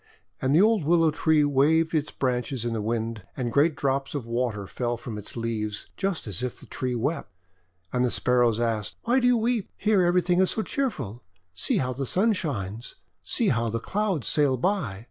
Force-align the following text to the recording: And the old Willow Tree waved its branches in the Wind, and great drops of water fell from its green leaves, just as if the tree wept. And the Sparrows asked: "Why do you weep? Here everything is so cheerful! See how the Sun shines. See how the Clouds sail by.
And 0.41 0.55
the 0.55 0.61
old 0.63 0.83
Willow 0.83 1.11
Tree 1.11 1.43
waved 1.43 1.93
its 1.93 2.09
branches 2.09 2.65
in 2.65 2.73
the 2.73 2.81
Wind, 2.81 3.21
and 3.37 3.53
great 3.53 3.75
drops 3.75 4.15
of 4.15 4.25
water 4.25 4.65
fell 4.65 4.97
from 4.97 5.15
its 5.15 5.33
green 5.33 5.43
leaves, 5.43 5.85
just 5.95 6.25
as 6.25 6.41
if 6.41 6.59
the 6.59 6.65
tree 6.65 6.95
wept. 6.95 7.31
And 7.93 8.03
the 8.03 8.09
Sparrows 8.09 8.59
asked: 8.59 8.95
"Why 9.03 9.19
do 9.19 9.27
you 9.27 9.37
weep? 9.37 9.69
Here 9.77 10.01
everything 10.03 10.39
is 10.41 10.49
so 10.49 10.63
cheerful! 10.63 11.21
See 11.53 11.77
how 11.77 11.93
the 11.93 12.07
Sun 12.07 12.33
shines. 12.33 12.95
See 13.21 13.49
how 13.49 13.69
the 13.69 13.79
Clouds 13.79 14.27
sail 14.27 14.57
by. 14.57 14.99